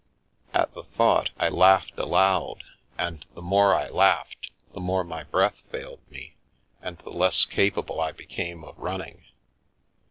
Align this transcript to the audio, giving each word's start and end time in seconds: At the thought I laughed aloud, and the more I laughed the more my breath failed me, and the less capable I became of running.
At 0.51 0.73
the 0.73 0.81
thought 0.81 1.29
I 1.37 1.47
laughed 1.49 1.99
aloud, 1.99 2.63
and 2.97 3.23
the 3.35 3.41
more 3.43 3.75
I 3.75 3.87
laughed 3.89 4.49
the 4.73 4.79
more 4.79 5.03
my 5.03 5.21
breath 5.21 5.61
failed 5.69 6.01
me, 6.09 6.37
and 6.81 6.97
the 6.97 7.11
less 7.11 7.45
capable 7.45 8.01
I 8.01 8.11
became 8.11 8.63
of 8.63 8.79
running. 8.79 9.23